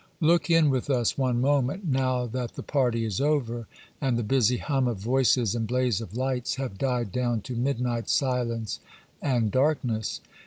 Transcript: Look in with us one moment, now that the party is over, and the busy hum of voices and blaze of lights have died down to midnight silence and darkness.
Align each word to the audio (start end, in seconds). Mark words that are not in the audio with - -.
Look 0.19 0.49
in 0.49 0.71
with 0.71 0.89
us 0.89 1.15
one 1.15 1.39
moment, 1.39 1.85
now 1.87 2.25
that 2.25 2.55
the 2.55 2.63
party 2.63 3.05
is 3.05 3.21
over, 3.21 3.67
and 4.01 4.17
the 4.17 4.23
busy 4.23 4.57
hum 4.57 4.87
of 4.87 4.97
voices 4.97 5.53
and 5.53 5.67
blaze 5.67 6.01
of 6.01 6.17
lights 6.17 6.55
have 6.55 6.79
died 6.79 7.11
down 7.11 7.41
to 7.41 7.55
midnight 7.55 8.09
silence 8.09 8.79
and 9.21 9.51
darkness. 9.51 10.19